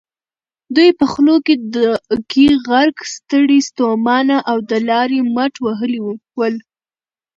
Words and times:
دوی 0.75 0.89
په 0.99 1.05
خولو 1.11 1.35
کې 2.31 2.45
غرق، 2.67 2.97
ستړي 3.15 3.59
ستومانه 3.69 4.37
او 4.51 4.57
د 4.69 4.71
لارې 4.89 5.19
مټ 5.35 5.53
وهلي 5.65 5.99
ول. 6.37 6.55